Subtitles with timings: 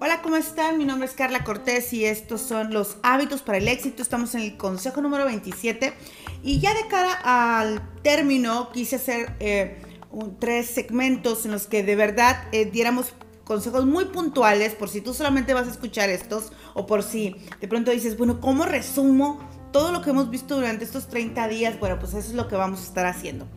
[0.00, 0.78] Hola, ¿cómo están?
[0.78, 4.00] Mi nombre es Carla Cortés y estos son los hábitos para el éxito.
[4.00, 5.92] Estamos en el consejo número 27
[6.44, 9.82] y ya de cara al término quise hacer eh,
[10.38, 15.14] tres segmentos en los que de verdad eh, diéramos consejos muy puntuales por si tú
[15.14, 19.40] solamente vas a escuchar estos o por si de pronto dices, bueno, ¿cómo resumo
[19.72, 21.80] todo lo que hemos visto durante estos 30 días?
[21.80, 23.48] Bueno, pues eso es lo que vamos a estar haciendo.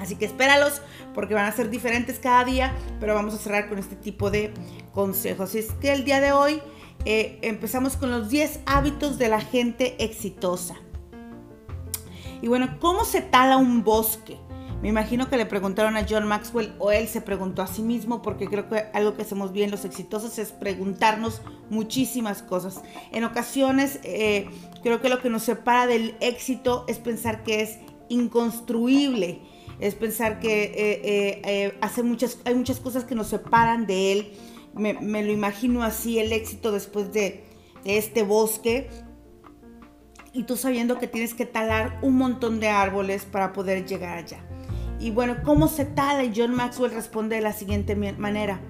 [0.00, 0.82] Así que espéralos
[1.14, 4.52] porque van a ser diferentes cada día, pero vamos a cerrar con este tipo de
[4.92, 5.54] consejos.
[5.54, 6.60] Es que el día de hoy
[7.04, 10.76] eh, empezamos con los 10 hábitos de la gente exitosa.
[12.42, 14.36] Y bueno, ¿cómo se tala un bosque?
[14.82, 18.22] Me imagino que le preguntaron a John Maxwell o él se preguntó a sí mismo
[18.22, 22.80] porque creo que algo que hacemos bien los exitosos es preguntarnos muchísimas cosas.
[23.12, 24.48] En ocasiones eh,
[24.82, 29.42] creo que lo que nos separa del éxito es pensar que es inconstruible
[29.80, 34.32] es pensar que eh, hace muchas, hay muchas cosas que nos separan de él.
[34.74, 37.44] Me, lo imagino así, el éxito después de,
[37.84, 38.88] este bosque.
[40.32, 44.44] Y tú sabiendo que tienes que talar un montón de árboles para poder llegar allá.
[45.00, 46.24] Y bueno, ¿cómo se tala?
[46.24, 48.60] Y John Maxwell responde de la siguiente manera.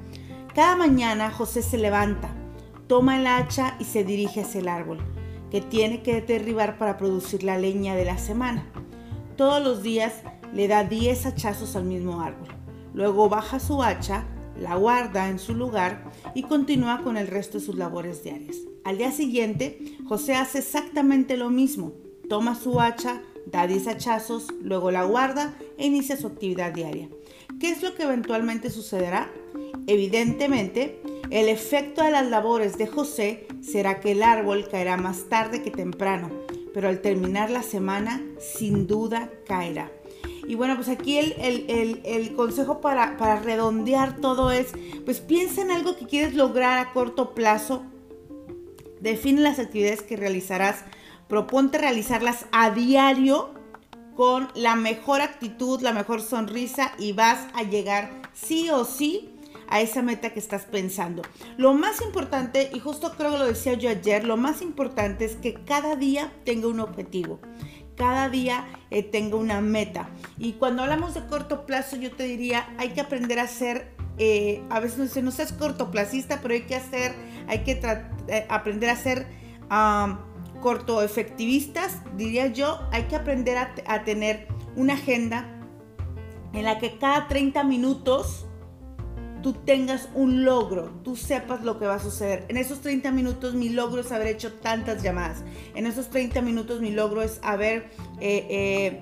[0.55, 2.31] Cada mañana José se levanta,
[2.87, 4.99] toma el hacha y se dirige hacia el árbol,
[5.51, 8.65] que tiene que derribar para producir la leña de la semana.
[9.37, 12.49] Todos los días le da 10 hachazos al mismo árbol.
[12.95, 14.25] Luego baja su hacha,
[14.61, 18.59] la guarda en su lugar y continúa con el resto de sus labores diarias.
[18.85, 21.93] Al día siguiente, José hace exactamente lo mismo.
[22.29, 27.09] Toma su hacha, da 10 hachazos, luego la guarda e inicia su actividad diaria.
[27.59, 29.31] ¿Qué es lo que eventualmente sucederá?
[29.87, 35.63] Evidentemente, el efecto de las labores de José será que el árbol caerá más tarde
[35.63, 36.31] que temprano,
[36.73, 39.91] pero al terminar la semana, sin duda caerá.
[40.51, 44.73] Y bueno, pues aquí el, consejo para, para, redondear todo es,
[45.05, 47.85] pues piensa en algo que quieres lograr a corto plazo,
[49.01, 50.85] define las actividades que realizarás,
[51.29, 53.55] proponte realizarlas a diario
[54.17, 59.31] con la mejor actitud, la mejor sonrisa y vas a llegar sí o sí
[59.69, 61.23] a esa meta que estás pensando.
[61.59, 65.37] Lo más importante, y justo creo que lo decía yo ayer, lo más importante es
[65.37, 67.39] que cada día tenga un objetivo
[68.01, 70.09] cada día eh, tenga una meta.
[70.39, 74.63] Y cuando hablamos de corto plazo, yo te diría, hay que aprender a ser, eh,
[74.71, 77.15] a veces no, sé, no seas cortoplacista, pero hay que hacer,
[77.47, 77.79] hay que
[78.29, 79.27] eh, aprender a ser
[80.63, 85.45] corto efectivistas, diría yo, hay que aprender a tener una agenda
[86.55, 88.47] en la que cada 30 minutos
[89.43, 92.45] tú tengas un logro, tú sepas lo que va a suceder.
[92.49, 95.43] En esos 30 minutos mi logro es haber hecho tantas llamadas.
[95.75, 97.91] En esos 30 minutos mi logro es haber
[98.21, 99.01] eh, eh,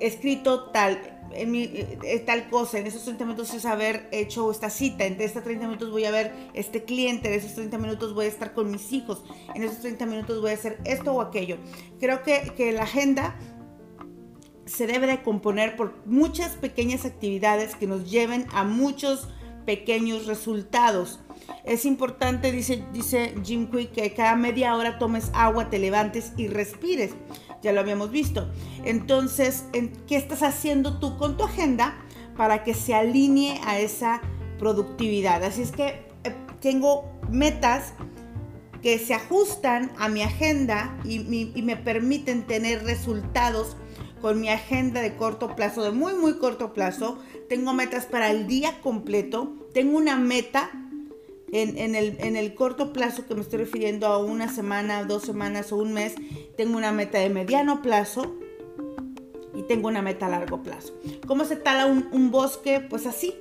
[0.00, 0.98] escrito tal,
[1.32, 2.78] eh, tal cosa.
[2.78, 5.04] En esos 30 minutos es haber hecho esta cita.
[5.04, 7.28] En estos 30 minutos voy a ver este cliente.
[7.28, 9.24] En esos 30 minutos voy a estar con mis hijos.
[9.54, 11.56] En esos 30 minutos voy a hacer esto o aquello.
[12.00, 13.36] Creo que, que la agenda
[14.66, 19.28] se debe de componer por muchas pequeñas actividades que nos lleven a muchos
[19.64, 21.20] pequeños resultados.
[21.64, 26.48] Es importante, dice, dice Jim Quick, que cada media hora tomes agua, te levantes y
[26.48, 27.12] respires.
[27.62, 28.50] Ya lo habíamos visto.
[28.84, 29.64] Entonces,
[30.06, 31.96] ¿qué estás haciendo tú con tu agenda
[32.36, 34.20] para que se alinee a esa
[34.58, 35.42] productividad?
[35.42, 37.94] Así es que eh, tengo metas
[38.82, 43.78] que se ajustan a mi agenda y, y me permiten tener resultados
[44.24, 47.18] con mi agenda de corto plazo, de muy, muy corto plazo.
[47.46, 49.52] Tengo metas para el día completo.
[49.74, 50.70] Tengo una meta
[51.52, 55.72] en, el, en, el, corto plazo que me estoy refiriendo a una semana, dos semanas
[55.72, 56.14] o un mes.
[56.56, 58.34] Tengo una meta de mediano plazo
[59.54, 60.94] y tengo una meta a largo plazo.
[61.26, 62.80] ¿Cómo se tala un, un bosque?
[62.80, 63.34] Pues así,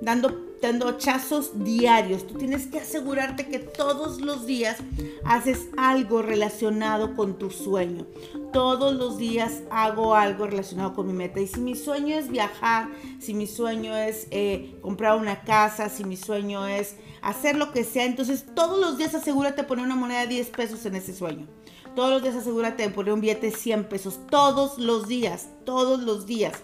[0.00, 0.49] dando
[0.88, 2.26] hachazos diarios.
[2.26, 4.78] Tú tienes que asegurarte que todos los días
[5.24, 8.06] haces algo relacionado con tu sueño.
[8.52, 11.40] Todos los días hago algo relacionado con mi meta.
[11.40, 12.88] Y si mi sueño es viajar,
[13.18, 17.84] si mi sueño es eh, comprar una casa, si mi sueño es hacer lo que
[17.84, 21.14] sea, entonces todos los días asegúrate de poner una moneda de 10 pesos en ese
[21.14, 21.46] sueño.
[21.94, 24.20] Todos los días asegúrate de poner un billete de 100 pesos.
[24.30, 26.54] Todos los días, todos los días.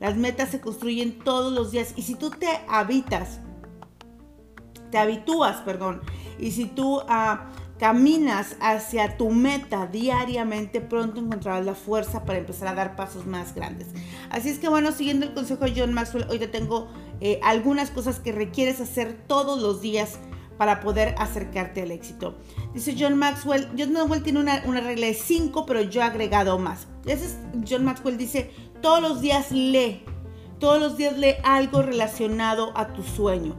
[0.00, 3.40] Las metas se construyen todos los días y si tú te habitas,
[4.90, 6.00] te habitúas, perdón,
[6.38, 12.68] y si tú ah, caminas hacia tu meta diariamente, pronto encontrarás la fuerza para empezar
[12.68, 13.88] a dar pasos más grandes.
[14.30, 16.88] Así es que bueno, siguiendo el consejo de John Maxwell, hoy te tengo
[17.20, 20.18] eh, algunas cosas que requieres hacer todos los días
[20.58, 22.36] para poder acercarte al éxito.
[22.74, 26.88] Dice John Maxwell, John Maxwell tiene una, regla de 5, pero yo he agregado más.
[27.06, 28.50] Es, John Maxwell dice,
[28.82, 30.02] todos los días lee,
[30.58, 33.56] todos los días lee algo relacionado a tu sueño.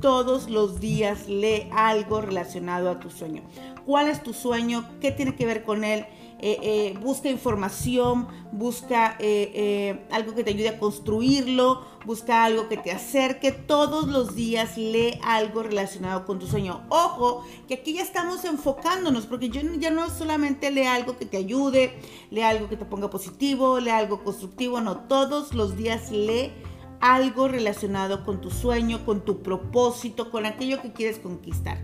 [0.00, 3.42] Todos los días lee algo relacionado a tu sueño.
[3.86, 4.84] ¿Cuál es tu sueño?
[5.00, 6.06] ¿Qué tiene que ver con él?
[6.44, 12.76] Eh, eh, busca información, busca eh, algo que te ayude a construirlo, busca algo que
[12.76, 13.52] te acerque.
[13.52, 16.82] Todos los días lee algo relacionado con tu sueño.
[16.88, 21.36] Ojo, que aquí ya estamos enfocándonos, porque yo ya no solamente lee algo que te
[21.36, 21.96] ayude,
[22.32, 26.52] lee algo que te ponga positivo, lee algo constructivo, no, todos los días lee
[26.98, 31.78] algo relacionado con tu sueño, con tu propósito, con aquello que quieres conquistar.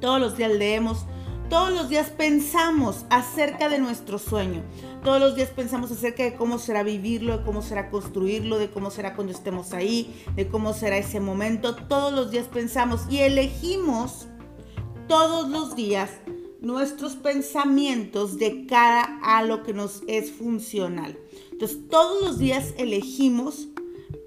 [0.00, 1.04] Todos los días leemos
[1.48, 4.62] todos los días pensamos acerca de nuestro sueño.
[5.02, 8.90] Todos los días pensamos acerca de cómo será vivirlo, de cómo será construirlo, de cómo
[8.90, 11.74] será cuando estemos ahí, de cómo será ese momento.
[11.74, 14.26] Todos los días pensamos y elegimos
[15.08, 16.10] todos los días
[16.60, 21.18] nuestros pensamientos de cara a lo que nos es funcional.
[21.52, 23.68] Entonces, todos los días elegimos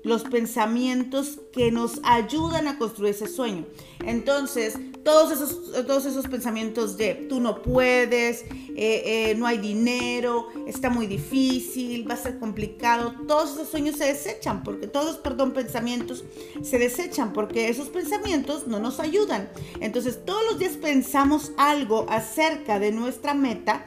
[0.03, 3.65] los pensamientos que nos ayudan a construir ese sueño.
[4.06, 10.48] Entonces, todos esos, todos esos pensamientos de tú no puedes, eh, eh, no hay dinero,
[10.68, 15.53] está muy difícil, va a ser complicado, todos esos sueños se desechan, porque todos, perdón,
[15.53, 16.24] pensamientos
[16.62, 19.50] se desechan, porque esos pensamientos no nos ayudan.
[19.80, 23.86] Entonces, todos los días pensamos algo acerca de nuestra meta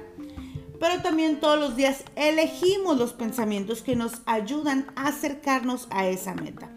[0.84, 6.34] pero también todos los días elegimos los pensamientos que nos ayudan a acercarnos a esa
[6.34, 6.69] meta.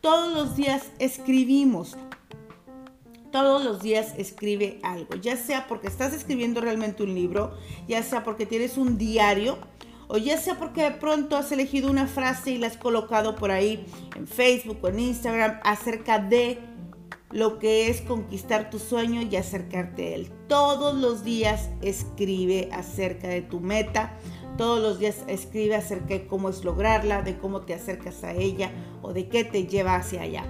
[0.00, 1.96] Todos los días escribimos.
[3.32, 7.52] Todos los días escribe algo, ya sea porque estás escribiendo realmente un libro,
[7.88, 9.58] ya sea porque tienes un diario,
[10.06, 13.50] o ya sea porque de pronto has elegido una frase y la has colocado por
[13.50, 13.84] ahí
[14.14, 16.60] en Facebook o en Instagram acerca de
[17.30, 20.32] lo que es conquistar tu sueño y acercarte a él.
[20.48, 24.18] Todos los días escribe acerca de tu meta,
[24.56, 28.72] todos los días escribe acerca de cómo es lograrla, de cómo te acercas a ella
[29.02, 30.44] o de qué te lleva hacia allá.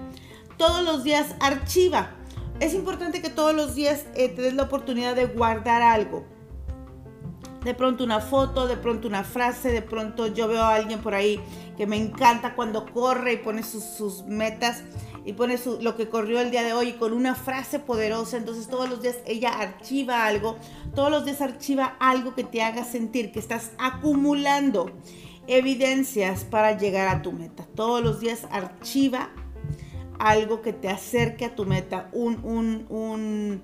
[0.56, 2.14] Todos los días archiva.
[2.60, 6.24] Es importante que todos los días eh, te des la oportunidad de guardar algo.
[7.64, 11.14] De pronto una foto, de pronto una frase, de pronto yo veo a alguien por
[11.14, 11.40] ahí
[11.76, 14.84] que me encanta cuando corre y pone sus, sus metas
[15.24, 18.36] y pone lo que corrió el día de hoy con una frase poderosa.
[18.36, 20.56] Entonces todos los días ella archiva algo,
[20.94, 24.90] todos los días archiva algo que te haga sentir que estás acumulando
[25.46, 27.66] evidencias para llegar a tu meta.
[27.74, 29.30] Todos los días archiva
[30.18, 33.62] algo que te acerque a tu meta, un, un, un,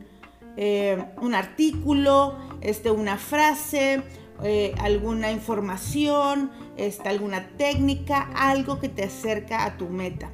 [0.56, 1.04] eh,
[1.34, 4.02] artículo, este, una frase,
[4.42, 10.30] eh, alguna información, este, alguna técnica, algo que te acerca a tu meta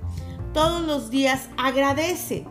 [0.53, 2.47] todos los días agradece.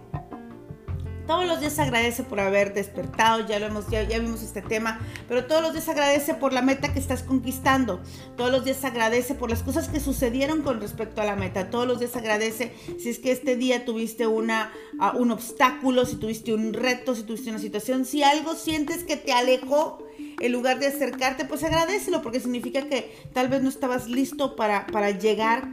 [1.30, 5.46] Todos los días agradece por haber despertado, ya lo hemos, ya, vimos este tema, pero
[5.46, 8.02] todos los días agradece por la meta que estás conquistando.
[8.36, 11.70] Todos los días agradece por las cosas que sucedieron con respecto a la meta.
[11.70, 14.74] Todos los días agradece si es que este día tuviste una,
[15.20, 19.32] un obstáculo, si tuviste un reto, si tuviste una situación, si algo sientes que te
[19.32, 20.00] alejó
[20.40, 24.88] en lugar de acercarte, pues agradecelo porque significa que tal vez no estabas listo para,
[24.88, 25.68] para llegar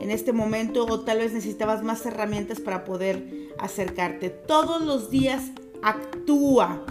[0.00, 3.24] en este momento o tal vez necesitabas más herramientas para poder
[3.58, 4.30] acercarte.
[4.30, 5.50] Todos los días
[5.82, 6.84] actúa.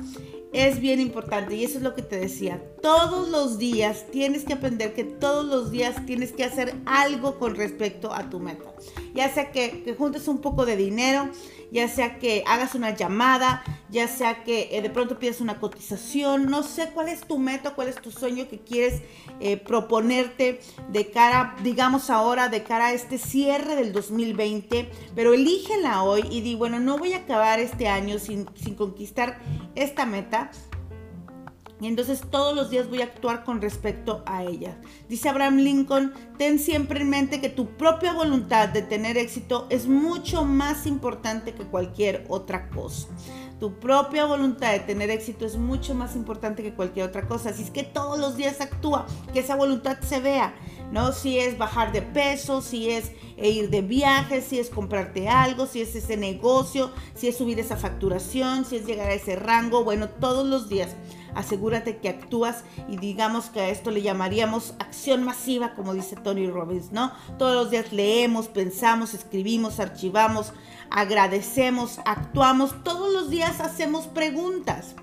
[0.54, 2.62] Es bien importante y eso es lo que te decía.
[2.84, 7.56] Todos los días tienes que aprender que todos los días tienes que hacer algo con
[7.56, 8.72] respecto a tu meta.
[9.16, 11.27] Ya sea que, juntes un poco de dinero,
[11.72, 16.46] ya sea que hagas una llamada, ya sea que eh, de pronto pides una cotización,
[16.46, 19.01] no sé cuál es tu meta, cuál es tu sueño que quieres
[19.39, 26.04] eh, proponerte de cara, digamos ahora, de cara a este cierre del 2020, pero elígela
[26.04, 29.39] hoy y di, bueno, no voy a acabar este año sin, sin conquistar
[29.75, 30.51] esta meta,
[31.84, 34.77] y entonces todos los días voy a actuar con respecto a ella.
[35.10, 39.86] Dice Abraham Lincoln, ten siempre en mente que tu propia voluntad de tener éxito es
[39.86, 43.10] mucho más importante que cualquier otra cosa.
[43.60, 47.50] Tu propia voluntad de tener éxito es mucho más importante que cualquier otra cosa.
[47.50, 50.53] Así es que todos los días actúa, que esa voluntad se vea,
[50.94, 51.12] ¿no?
[51.12, 55.82] Si es bajar de peso, si es ir de viaje, si es comprarte algo, si
[55.82, 60.08] es ese negocio, si es subir esa facturación, si es llegar a ese rango, bueno,
[60.08, 60.96] todos los días
[61.34, 66.46] asegúrate que actúas y digamos que a esto le llamaríamos acción masiva, como dice Tony
[66.46, 67.12] Robbins, ¿no?
[67.40, 70.54] Todos los días leemos, pensamos, escribimos, archivamos,
[70.92, 74.94] agradecemos, actuamos, todos los días hacemos preguntas.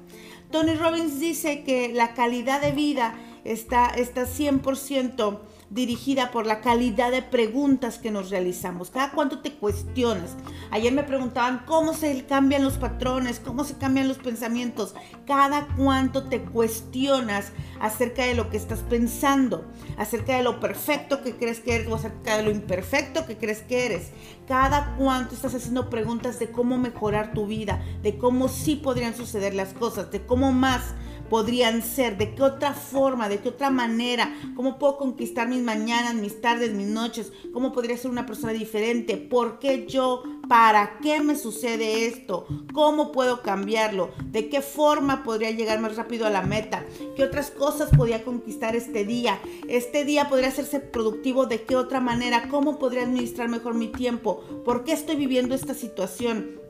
[0.52, 7.12] Tony Robbins dice que la calidad de vida está, está 100% dirigida por la calidad
[7.12, 8.90] de preguntas que nos realizamos.
[8.90, 10.36] Cada cuánto te cuestionas.
[10.72, 14.94] Ayer me preguntaban cómo se cambian los patrones, cómo se cambian los pensamientos.
[15.26, 19.64] Cada cuánto te cuestionas acerca de lo que estás pensando,
[19.96, 23.62] acerca de lo perfecto que crees que eres o acerca de lo imperfecto que crees
[23.62, 24.10] que eres.
[24.48, 29.54] Cada cuánto estás haciendo preguntas de cómo mejorar tu vida, de cómo sí podrían suceder
[29.54, 30.94] las cosas, de cómo más
[31.30, 36.14] podrían ser, de qué otra forma, de qué otra manera, cómo puedo conquistar mis mañanas,
[36.14, 41.20] mis tardes, mis noches, cómo podría ser una persona diferente, por qué yo, para qué
[41.20, 46.42] me sucede esto, cómo puedo cambiarlo, de qué forma podría llegar más rápido a la
[46.42, 46.84] meta,
[47.14, 52.00] qué otras cosas podría conquistar este día, este día podría hacerse productivo de qué otra
[52.00, 56.60] manera, cómo podría administrar mejor mi tiempo, por qué estoy viviendo esta situación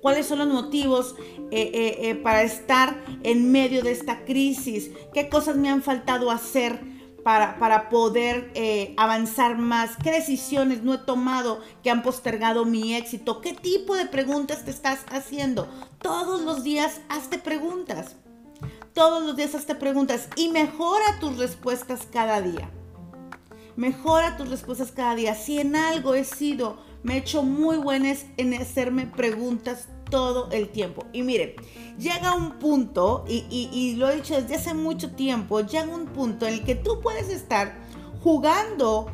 [0.00, 1.14] cuáles son los motivos
[1.50, 6.30] eh, eh, eh, para estar en medio de esta crisis, qué cosas me han faltado
[6.30, 6.80] hacer
[7.24, 8.52] para, para poder
[8.96, 14.06] avanzar más, qué decisiones no he tomado que han postergado mi éxito, qué tipo de
[14.06, 15.68] preguntas te estás haciendo.
[16.00, 18.16] Todos los días hazte preguntas.
[18.94, 22.70] Todos los días hazte preguntas y mejora tus respuestas cada día.
[23.76, 25.34] Mejora tus respuestas cada día.
[25.34, 30.68] Si en algo he sido me he hecho muy buenas en hacerme preguntas todo el
[30.68, 31.06] tiempo.
[31.12, 31.54] Y miren,
[31.98, 36.54] llega un punto, y, lo he dicho desde hace mucho tiempo, llega un punto en
[36.54, 37.76] el que tú puedes estar
[38.22, 39.10] jugando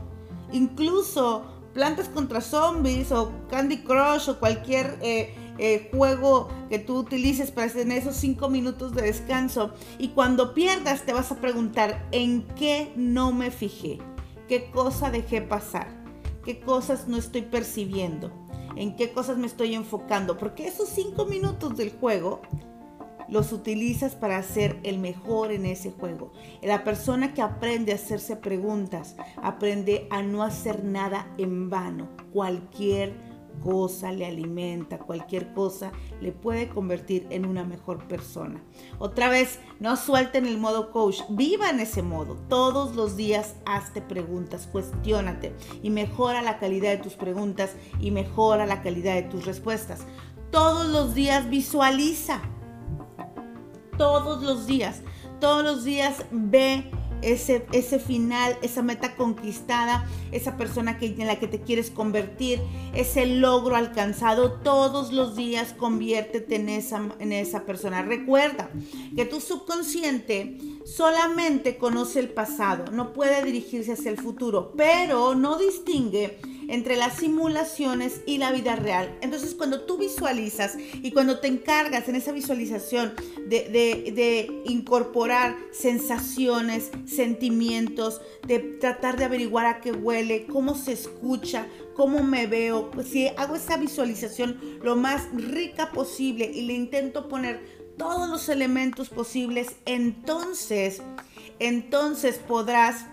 [0.53, 7.51] incluso plantas contra zombies o Candy Crush o cualquier eh, eh, juego que tú utilices
[7.51, 9.75] para tener esos cinco minutos de descanso.
[9.99, 13.99] Y cuando pierdas te vas a preguntar en qué no me fijé,
[14.49, 16.04] qué cosa dejé pasar
[16.45, 18.31] qué cosas no estoy percibiendo,
[18.77, 22.43] en qué cosas me estoy enfocando, porque esos cinco minutos del juego
[23.29, 26.33] los utilizas para ser el mejor en ese juego.
[26.63, 33.15] La persona que aprende a hacerse preguntas, aprende a no hacer nada en vano, cualquier
[33.63, 38.63] cosa le alimenta, cualquier cosa le puede convertir en una mejor persona.
[38.99, 42.37] Otra vez, no suelten el modo coach, viva en ese modo.
[42.49, 48.67] Todos los días hazte preguntas, cuestiónate y mejora la calidad de tus preguntas y mejora
[48.67, 50.07] la calidad de tus respuestas.
[50.51, 52.41] Todos los días visualiza.
[53.99, 55.03] Todos los días.
[55.41, 56.91] Todos los días ve
[57.25, 62.61] ese, ese final, esa meta conquistada, esa persona que, en la que te quieres convertir,
[62.95, 68.03] ese logro alcanzado, todos los días conviértete en esa, en esa persona.
[68.03, 68.71] Recuerda
[69.17, 75.59] que tu subconsciente solamente conoce el pasado, no puede dirigirse hacia el futuro, pero no
[75.59, 76.39] distingue
[76.69, 79.17] entre las simulaciones y la vida real.
[79.21, 83.15] Entonces, cuando tú visualizas y cuando te encargas en esa visualización
[83.47, 92.23] de, incorporar sensaciones, sentimientos, de tratar de averiguar a qué huele, cómo se escucha, cómo
[92.23, 97.85] me veo, pues si hago esa visualización lo más rica posible y le intento poner
[97.97, 101.01] todos los elementos posibles, entonces,
[101.59, 103.07] entonces podrás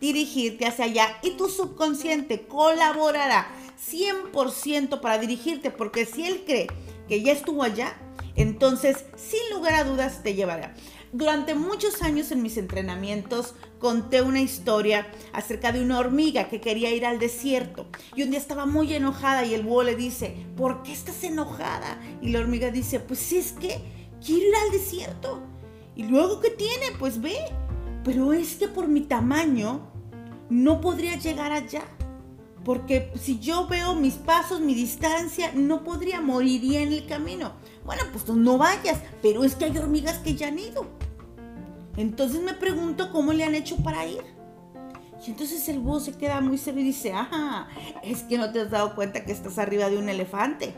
[0.00, 3.48] dirigirte hacia allá y tu subconsciente colaborará
[3.90, 6.68] 100% para dirigirte, porque si él cree
[7.08, 7.96] que ya estuvo allá,
[8.36, 10.74] entonces sin lugar a dudas te llevará.
[11.12, 16.92] Durante muchos años en mis entrenamientos conté una historia acerca de una hormiga que quería
[16.92, 20.84] ir al desierto y un día estaba muy enojada y el búho le dice, ¿por
[20.84, 22.00] qué estás enojada?
[22.22, 23.80] Y la hormiga dice, pues es que
[24.24, 25.42] quiero ir al desierto.
[25.96, 26.92] Y luego, ¿qué tiene?
[26.98, 27.36] Pues ve.
[28.04, 29.89] Pero es que por mi tamaño
[30.50, 31.82] no podría llegar allá.
[32.64, 37.52] Porque si yo veo mis pasos, mi distancia, no podría, moriría en el camino.
[37.86, 40.86] Bueno, pues no vayas, pero es que hay hormigas que ya han ido.
[41.96, 44.22] Entonces me pregunto cómo le han hecho para ir.
[45.26, 47.68] Y entonces el búho se queda muy serio y dice, ajá,
[48.02, 50.74] es que no te has dado cuenta que estás arriba de un elefante.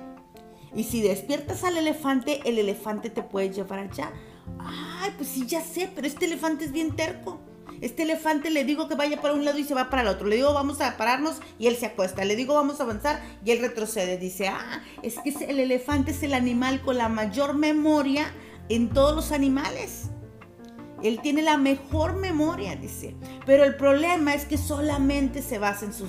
[0.75, 4.11] Y si despiertas al elefante, el elefante te puede llevar allá.
[4.59, 7.41] Ay, pues sí, ya sé, pero este elefante es bien terco.
[7.83, 10.29] Este elefante le digo que vaya para un lado y se va para el otro.
[10.29, 12.25] Le digo vamos a pararnos y él se acuesta.
[12.25, 14.17] Le digo vamos a avanzar y él retrocede.
[14.19, 18.33] Dice, ah, es que el elefante es el animal con la mayor memoria
[18.69, 20.11] en todos los animales.
[21.03, 23.17] Él tiene la mejor memoria, dice.
[23.45, 26.07] Pero el problema es que solamente se basa en su,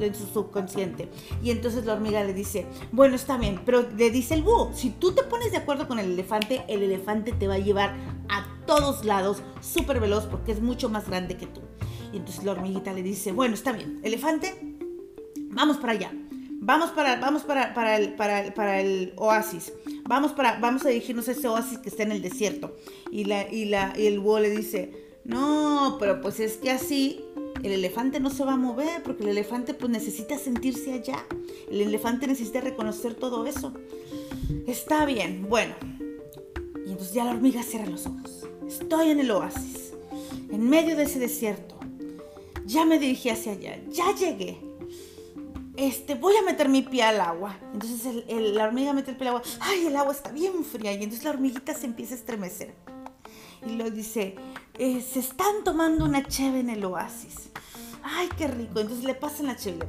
[0.00, 1.08] en su subconsciente.
[1.42, 4.90] Y entonces la hormiga le dice, bueno, está bien, pero le dice el búho, si
[4.90, 7.94] tú te pones de acuerdo con el elefante, el elefante te va a llevar
[8.28, 11.60] a todos lados, súper veloz, porque es mucho más grande que tú.
[12.12, 14.76] Y entonces la hormiguita le dice, bueno, está bien, elefante,
[15.50, 16.12] vamos para allá.
[16.64, 19.72] Vamos para, vamos para, para, el, para, para el oasis.
[20.04, 22.76] Vamos, para, vamos a dirigirnos a ese oasis que está en el desierto.
[23.10, 24.92] Y, la, y, la, y el búho le dice,
[25.24, 27.20] No, pero pues es que así
[27.64, 31.24] el elefante no se va a mover porque el elefante pues necesita sentirse allá.
[31.68, 33.72] El elefante necesita reconocer todo eso.
[34.66, 35.74] Está bien, bueno.
[36.86, 38.46] Y entonces ya la hormiga cierra los ojos.
[38.80, 39.92] Estoy en el oasis,
[40.50, 41.78] en medio de ese desierto.
[42.64, 44.58] Ya me dirigí hacia allá, ya llegué.
[45.76, 47.58] Este, voy a meter mi pie al agua.
[47.74, 49.48] Entonces la hormiga mete el pie al agua.
[49.60, 50.92] Ay, el agua está bien fría.
[50.92, 52.74] Y entonces la hormiguita se empieza a estremecer.
[53.66, 54.36] Y lo dice,
[54.78, 57.50] eh, se están tomando una cheve en el oasis.
[58.02, 58.80] Ay, qué rico.
[58.80, 59.86] Entonces le pasan la cheve.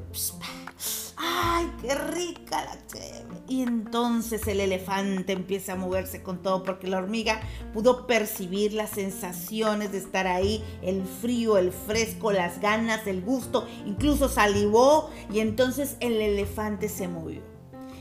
[1.46, 3.26] Ay, qué rica la cheve.
[3.50, 7.42] Y entonces el elefante empieza a moverse con todo porque la hormiga
[7.74, 13.68] pudo percibir las sensaciones de estar ahí, el frío, el fresco, las ganas, el gusto,
[13.86, 17.42] incluso salivó y entonces el elefante se movió.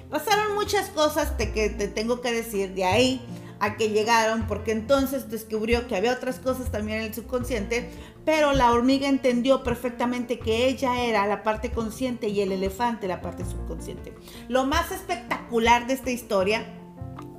[0.08, 3.20] Pasaron muchas cosas que te tengo que decir de ahí
[3.62, 7.90] a que llegaron, porque entonces descubrió que había otras cosas también en el subconsciente,
[8.24, 13.22] pero la hormiga entendió perfectamente que ella era la parte consciente y el elefante la
[13.22, 14.14] parte subconsciente.
[14.48, 16.66] Lo más espectacular de esta historia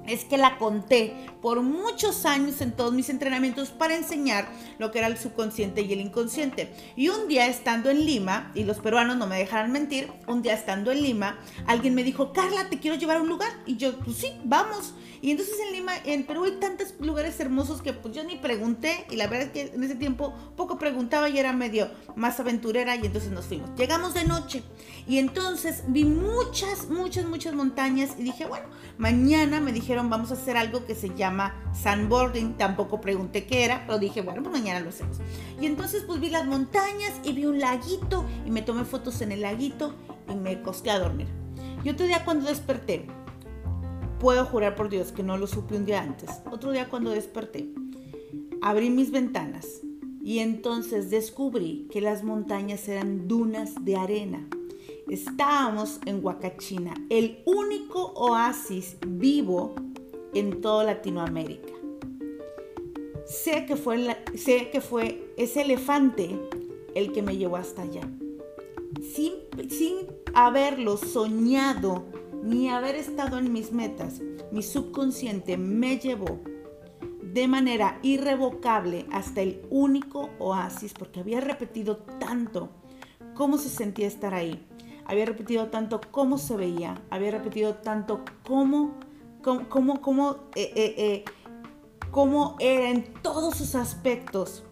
[0.07, 4.99] es que la conté por muchos años en todos mis entrenamientos para enseñar lo que
[4.99, 6.73] era el subconsciente y el inconsciente.
[6.95, 10.53] Y un día estando en Lima, y los peruanos no me dejarán mentir, un día
[10.53, 11.37] estando en Lima,
[11.67, 13.51] alguien me dijo, Carla, te quiero llevar a un lugar.
[13.65, 14.93] Y yo, pues sí, vamos.
[15.23, 19.05] Y entonces en Lima, en Perú hay tantos lugares hermosos que pues yo ni pregunté
[19.09, 22.97] y la verdad es que en ese tiempo poco preguntaba y era medio más aventurera
[22.97, 23.69] y entonces nos fuimos.
[23.77, 24.63] Llegamos de noche
[25.07, 28.65] y entonces vi muchas, muchas, muchas montañas y dije, bueno,
[28.97, 32.57] mañana me dijeron vamos a hacer algo que se llama sandboarding.
[32.57, 35.19] Tampoco pregunté qué era, pero dije, bueno, pues mañana lo hacemos.
[35.61, 39.31] Y entonces pues vi las montañas y vi un laguito y me tomé fotos en
[39.31, 39.95] el laguito
[40.29, 41.27] y me costé a dormir.
[41.85, 43.07] Y otro día cuando desperté,
[44.23, 46.29] puedo jurar por Dios que no lo supe un día antes.
[46.49, 47.67] Otro día cuando desperté,
[48.61, 49.81] abrí mis ventanas
[50.23, 54.47] y entonces descubrí que las montañas eran dunas de arena.
[55.09, 59.75] Estábamos en Huacachina, el único oasis vivo
[60.33, 61.73] en toda Latinoamérica.
[63.25, 66.39] Sé que fue, ese elefante
[66.95, 68.09] el que me llevó hasta allá.
[69.01, 69.33] Sin
[70.33, 72.05] haberlo soñado
[72.43, 74.19] ni haber estado en mis metas,
[74.51, 76.41] mi subconsciente me llevó
[77.21, 82.69] de manera irrevocable hasta el único oasis, porque había repetido tanto
[83.33, 84.67] cómo se sentía estar ahí,
[85.05, 88.99] había repetido tanto cómo se veía, había repetido tanto cómo,
[89.41, 91.25] cómo, cómo, eh, eh, eh,
[92.11, 94.65] cómo era en todos sus aspectos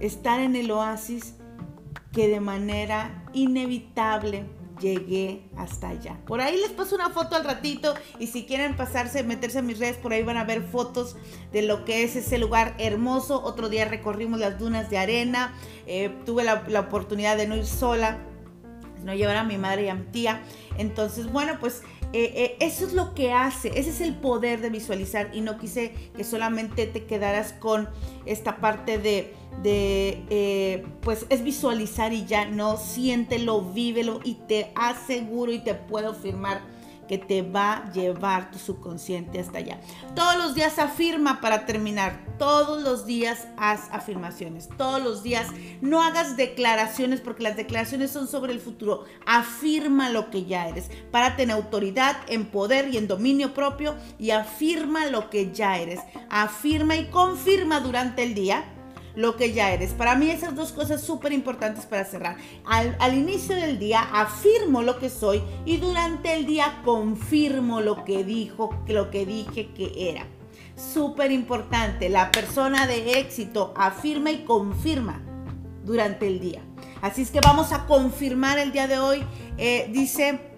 [0.00, 1.36] estar en el oasis
[2.10, 4.46] que de manera inevitable
[4.82, 6.18] llegué hasta allá.
[6.26, 9.78] Por ahí les paso una foto al ratito y si quieren pasarse, meterse en mis
[9.78, 11.16] redes, por ahí van a ver fotos
[11.52, 13.42] de lo que es ese lugar hermoso.
[13.42, 15.54] Otro día recorrimos las dunas de arena,
[15.86, 18.18] eh, tuve la, la oportunidad de no ir sola,
[19.04, 20.42] no llevar a mi madre y a mi tía.
[20.76, 21.82] Entonces, bueno, pues
[22.14, 25.58] eh, eh, eso es lo que hace, ese es el poder de visualizar y no
[25.58, 27.88] quise que solamente te quedaras con
[28.26, 35.52] esta parte de, eh, pues es visualizar y ya, no, siéntelo, vívelo y te aseguro
[35.52, 36.60] y te puedo firmar
[37.12, 39.78] que te va a llevar tu subconsciente hasta allá.
[40.16, 42.24] Todos los días afirma para terminar.
[42.38, 44.70] Todos los días haz afirmaciones.
[44.78, 45.46] Todos los días
[45.82, 49.04] no hagas declaraciones porque las declaraciones son sobre el futuro.
[49.26, 50.90] Afirma lo que ya eres.
[51.10, 56.00] Párate en autoridad, en poder y en dominio propio y afirma lo que ya eres.
[56.30, 58.64] Afirma y confirma durante el día
[59.14, 59.92] lo que ya eres.
[59.92, 62.36] Para mí esas dos cosas súper importantes para cerrar.
[62.64, 68.24] Al, inicio del día afirmo lo que soy y durante el día confirmo lo que
[68.24, 70.26] dijo, lo que dije que era.
[70.76, 75.22] Súper importante, la persona de éxito afirma y confirma
[75.84, 76.62] durante el día.
[77.02, 79.24] Así es que vamos a confirmar el día de hoy.
[79.58, 80.52] Eh, dice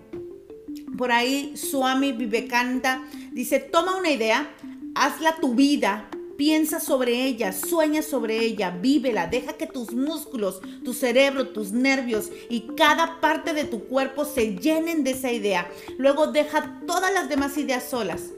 [0.97, 4.49] por ahí Swami Vivekananda, dice, toma una idea,
[4.95, 10.92] hazla tu vida Piensa sobre ella, sueña sobre ella, vívela, deja que tus músculos, tu
[10.92, 15.70] cerebro, tus nervios y cada parte de tu cuerpo se llenen de esa idea.
[15.97, 18.33] Luego deja todas las demás ideas solas.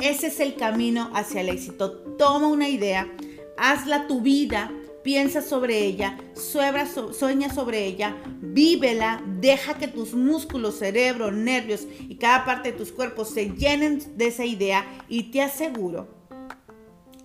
[0.00, 1.92] Ese es el camino hacia el éxito.
[2.18, 3.08] Toma una idea,
[3.56, 4.72] hazla tu vida,
[5.04, 12.44] piensa sobre ella, sueña sobre ella, vívela, deja que tus músculos, cerebro, nervios y cada
[12.44, 16.15] parte de tus cuerpos se llenen de esa idea y te aseguro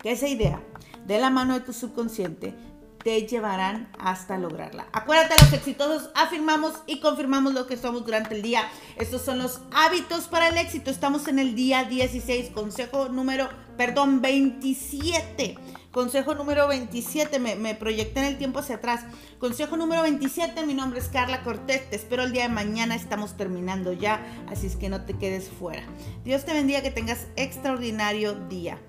[0.01, 0.61] que esa idea
[1.05, 2.55] de la mano de tu subconsciente
[3.03, 4.87] te llevarán hasta lograrla.
[4.93, 8.63] Acuérdate, los exitosos afirmamos y confirmamos lo que somos durante el día.
[8.95, 10.91] Estos son los hábitos para el éxito.
[10.91, 15.57] Estamos en el día 16, consejo número, perdón, 27.
[15.91, 19.01] Consejo número 27, me, me proyecté en el tiempo hacia atrás.
[19.39, 23.35] Consejo número 27, mi nombre es Carla Cortés, te espero el día de mañana, estamos
[23.35, 25.83] terminando ya, así es que no te quedes fuera.
[26.23, 28.79] Dios te bendiga, que tengas extraordinario día.